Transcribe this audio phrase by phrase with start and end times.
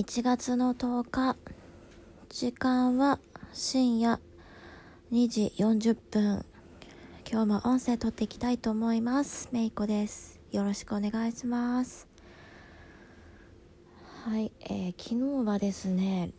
[0.00, 1.36] 1月の10日
[2.30, 3.18] 時間は
[3.52, 4.18] 深夜
[5.12, 6.46] 2時40分
[7.30, 9.50] 今日も音声撮っていきたいと思います。
[9.52, 10.40] めいこです。
[10.52, 12.08] よろしくお願いします。
[14.24, 16.30] はい、えー、昨日はですね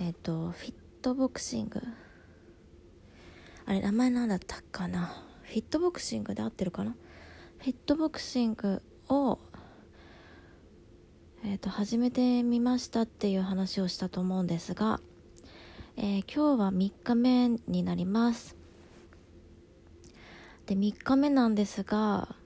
[0.00, 1.80] えっ、ー、とフィットボクシング。
[3.64, 5.24] あれ名前なんだったかな？
[5.42, 6.96] フィットボクシングで合ってるかな？
[7.58, 9.38] フィットボクシングを
[11.44, 15.00] えーと、始めてみましたっていう話をしたと思うんですが、
[15.96, 18.56] えー、今日は3日目になります。
[20.66, 22.36] で3日目なんですが、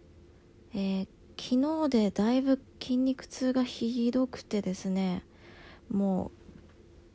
[0.73, 5.25] えー、昨日でだいぶ筋肉痛がひどくてですね
[5.91, 6.31] もう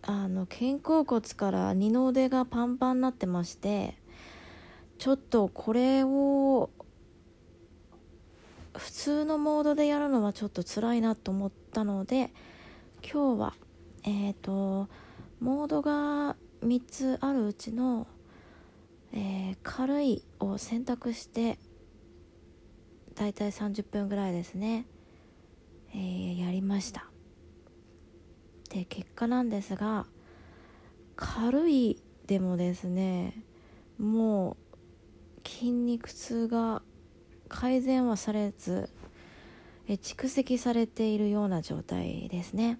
[0.03, 3.97] あの肩甲骨から二の腕がパンパンになってまして
[4.99, 6.69] ちょっとこれを
[8.81, 12.31] 普通のモードでやるのはちょっと辛いなと思ったので
[13.03, 13.53] 今日は
[14.03, 14.89] えっ、ー、と
[15.39, 18.07] モードが3つあるうちの、
[19.13, 21.59] えー、軽いを選択して
[23.13, 24.87] だいたい30分ぐらいですね、
[25.93, 27.05] えー、やりました。
[28.69, 30.07] で結果なんですが
[31.15, 33.43] 軽いでもですね
[33.99, 34.57] も
[35.43, 36.81] う筋肉痛が
[37.51, 38.89] 改善はされず
[39.87, 42.79] え蓄積されているような状態ですね。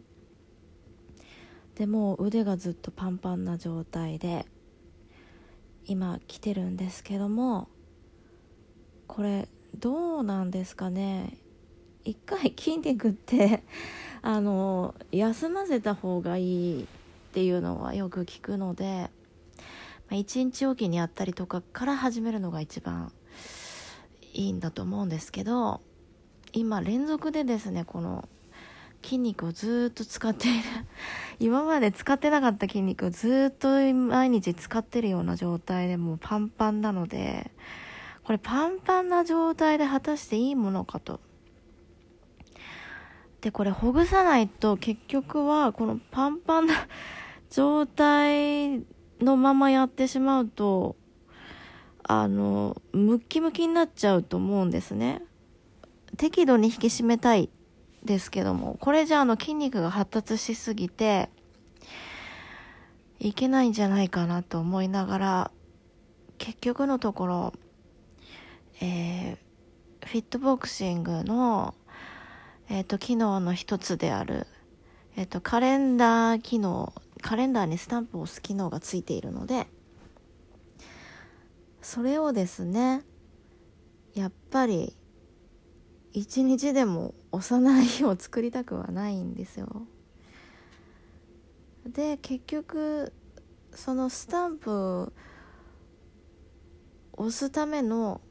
[1.75, 4.45] でも腕がずっとパンパンな状態で
[5.85, 7.69] 今来てるんですけども
[9.07, 9.47] これ
[9.77, 11.37] どうなんですかね。
[12.05, 13.63] 一回筋肉って
[14.23, 16.87] あの休ませた方がいいっ
[17.33, 19.11] ていうのはよく聞くので、
[20.09, 23.11] まあ、1日おきにやったりとかから始めるのが一番
[24.33, 25.81] いいんだと思うんですけど
[26.53, 28.27] 今連続でですねこの
[29.03, 30.63] 筋肉をずっと使っている
[31.39, 37.51] 今まで使ってなかった筋肉をずっと毎日使ってるような状態でもうパンパンなので
[38.23, 41.19] これパンパンな状態で果たしていいものかと。
[43.41, 46.75] でこれほぐさないと結局はこのパンパンな
[47.49, 48.85] 状態
[49.19, 50.95] のままやってしまうと
[52.03, 55.21] あの、ムッキムキになっちゃうと思うんですね。
[56.17, 57.49] 適度に引き締めたい
[58.03, 61.29] ですけども、これじゃあの筋肉が発達しすぎて、
[63.19, 65.51] いけないんじゃないかなと思いながら、
[66.39, 67.53] 結局のところ、
[68.81, 71.75] えー、フィットボクシングの、
[72.67, 74.47] えっ、ー、と、機能の一つである、
[75.15, 79.67] えっ、ー、と、カレンダー機能、カレンダーにスタンプを押す機能がついているので、
[81.81, 83.03] それをですね
[84.13, 84.95] やっぱり
[86.13, 89.87] 一日でも押さない日を作りたくはないんですよ。
[91.85, 93.13] で結局
[93.73, 95.13] そのスタンプを
[97.13, 98.21] 押すための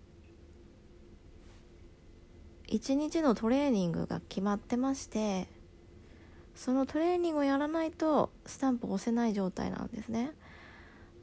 [2.67, 5.49] 一日のトレーニングが決まってまして
[6.55, 10.33] そのトレーニングをやらないとスタンプを押せない状態なんですね。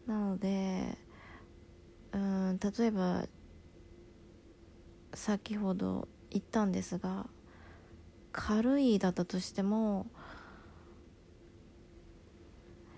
[0.08, 0.98] なので
[2.18, 3.26] うん例えば
[5.14, 7.28] 先ほど言ったんですが
[8.32, 10.08] 軽いだったとしても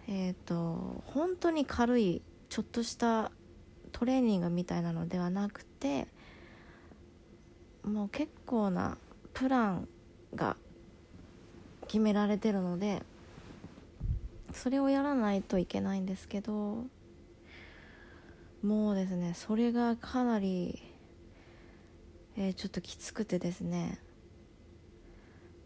[0.07, 3.31] えっ、ー、と本当に軽いちょっとした
[3.91, 6.07] トレーニングみたいなのではなくて
[7.83, 8.97] もう結構な
[9.33, 9.87] プラン
[10.33, 10.55] が
[11.87, 13.01] 決められてるので
[14.53, 16.85] それをやらないといけないんですけど
[18.61, 20.81] もうですねそれがかなり、
[22.37, 23.99] えー、ちょっときつくてですね。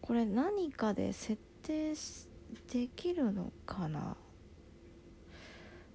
[0.00, 1.94] これ何かで設定
[2.72, 4.16] できるのかな？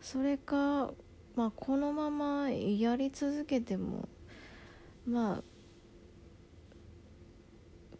[0.01, 0.91] それか
[1.35, 4.09] まあこのままやり続けても
[5.05, 5.43] まあ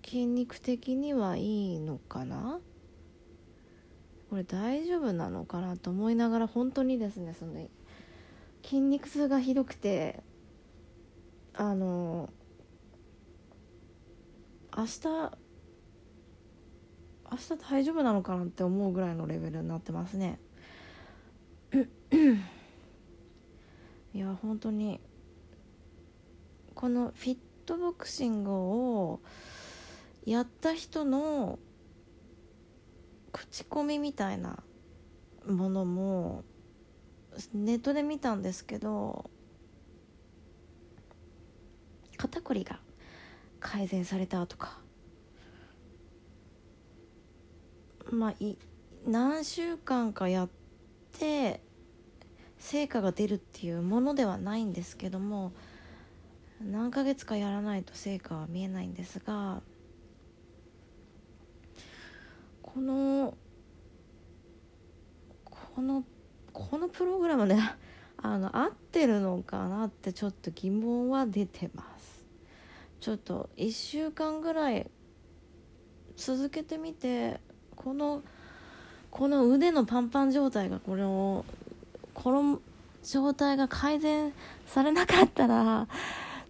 [0.04, 2.60] 筋肉的にはいいのかな？
[4.30, 7.54] これ大丈夫なのかなと思いながら本当にですねその
[8.64, 10.24] 筋肉痛がひどくて
[11.54, 12.30] あの
[14.76, 15.38] 明日
[17.32, 20.40] 明日大丈夫なのかなって思うぐらいのレベルになってますね。
[24.14, 25.00] いや本当に
[26.74, 29.20] このフィットボクシングを
[30.26, 31.60] やった人の
[33.32, 34.64] 口コミみたいな
[35.46, 36.44] ものも
[37.54, 39.30] ネットで見たんですけど
[42.18, 42.80] 肩こりが
[43.60, 44.80] 改善されたとか。
[48.12, 48.58] まあい
[49.06, 50.50] 何週間かやっ
[51.18, 51.62] て
[52.58, 55.54] 成果が出るっていうものではないんですけども
[56.62, 59.62] 何ヶ月かやらないと成果は見えないんですが
[62.62, 63.38] この
[65.46, 66.04] この
[66.70, 67.60] このプログラムね
[68.22, 72.26] あの合ってるのかなってちょっと疑問は出てます。
[73.00, 74.90] ちょっと1週間ぐらい
[76.18, 77.40] 続けてみて
[77.78, 78.22] この
[79.10, 81.46] この腕のパンパン状態がこれを
[82.14, 82.62] この
[83.04, 84.34] 状態が改善
[84.68, 85.88] されなかったら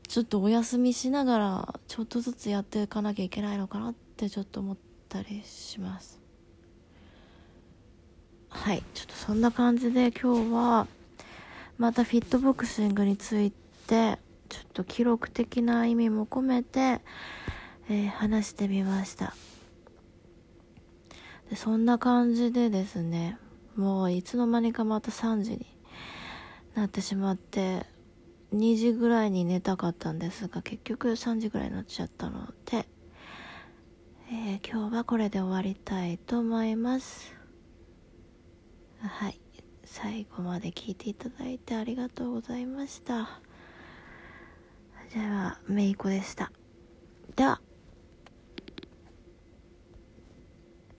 [0.07, 4.77] ちょっとお休みしながらちょっとずつやっていかなきゃいけないのかなってちょっと思っ
[5.07, 6.19] たりします。
[8.50, 8.84] はい。
[8.94, 10.88] ちょっとそんな感じで今日は
[11.78, 14.19] またフィットボクシングについて
[14.50, 17.00] ちょっと記録的な意味も込めて、
[17.90, 19.34] えー、話してみました。
[21.50, 23.38] でそんな感じでですね
[23.75, 25.66] もういつの間にかまた3時に
[26.75, 27.86] なってしまって
[28.54, 32.88] 2時ぐらいに寝たかったんですが結局3時ぐらいになっちゃったので、
[34.31, 37.39] えー、今日はこれで終わりたいと思います。
[39.01, 39.40] はい。
[39.86, 43.42] 最後まで聞いていただいてありがとうございました。
[45.10, 46.51] じゃあめいこでした。
[47.36, 47.62] では。